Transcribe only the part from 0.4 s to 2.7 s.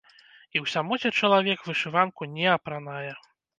І ў самоце чалавек вышыванку не